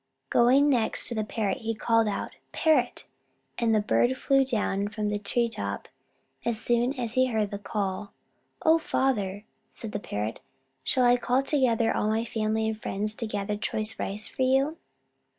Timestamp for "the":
1.13-1.23, 3.75-3.79, 5.09-5.19, 7.51-7.59, 9.91-9.99